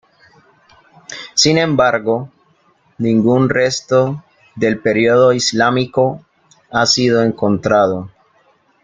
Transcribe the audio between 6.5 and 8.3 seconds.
ha sido encontrado.